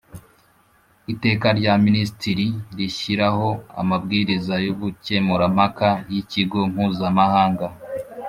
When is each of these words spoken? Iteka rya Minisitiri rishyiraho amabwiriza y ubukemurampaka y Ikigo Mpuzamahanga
Iteka 1.13 1.47
rya 1.59 1.73
Minisitiri 1.85 2.45
rishyiraho 2.77 3.49
amabwiriza 3.81 4.55
y 4.65 4.67
ubukemurampaka 4.73 5.87
y 6.11 6.13
Ikigo 6.21 6.59
Mpuzamahanga 6.71 7.67